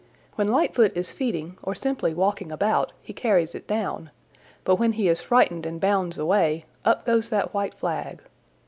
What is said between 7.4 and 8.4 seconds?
white flag.